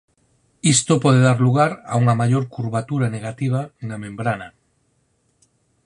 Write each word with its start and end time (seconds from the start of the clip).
Isto 0.73 0.93
pode 1.03 1.19
dar 1.27 1.39
lugar 1.47 1.71
a 1.91 1.93
unha 2.01 2.15
maior 2.21 2.43
curvatura 2.55 3.07
negativa 3.15 3.61
na 3.87 3.97
membrana. 4.03 4.49